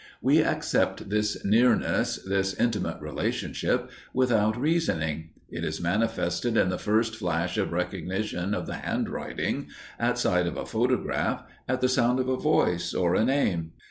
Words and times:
We 0.19 0.39
accept 0.43 1.11
this 1.11 1.45
nearness, 1.45 2.15
this 2.27 2.55
intimate 2.55 2.99
relationship, 2.99 3.91
without 4.15 4.59
reasoning; 4.59 5.29
it 5.51 5.63
is 5.63 5.79
manifested 5.79 6.57
in 6.57 6.69
the 6.69 6.79
first 6.79 7.15
flash 7.15 7.55
of 7.59 7.71
recognition 7.71 8.55
of 8.55 8.65
the 8.65 8.77
handwriting, 8.77 9.67
at 9.99 10.17
sight 10.17 10.47
of 10.47 10.57
a 10.57 10.65
photograph, 10.65 11.43
at 11.69 11.81
the 11.81 11.87
sound 11.87 12.19
of 12.19 12.29
a 12.29 12.35
voice 12.37 12.95
or 12.95 13.13
a 13.13 13.23
name. 13.23 13.73